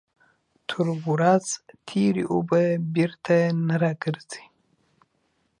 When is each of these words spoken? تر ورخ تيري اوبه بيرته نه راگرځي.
تر 0.69 0.85
ورخ 1.05 1.45
تيري 1.87 2.23
اوبه 2.31 2.63
بيرته 2.93 3.37
نه 3.67 3.75
راگرځي. 3.83 4.43